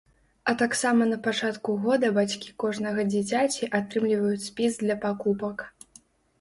А 0.51 0.53
таксама 0.61 1.07
на 1.09 1.19
пачатку 1.27 1.75
года 1.83 2.09
бацькі 2.17 2.55
кожнага 2.65 3.07
дзіцяці 3.13 3.71
атрымліваюць 3.83 4.43
спіс 4.49 4.83
для 4.85 4.99
пакупак. 5.07 5.57